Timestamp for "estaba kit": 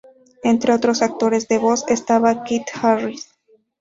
1.87-2.63